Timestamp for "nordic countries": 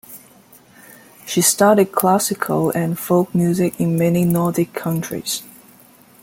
4.25-5.43